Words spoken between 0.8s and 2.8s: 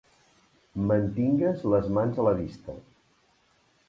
Mantingues les mans a la vista.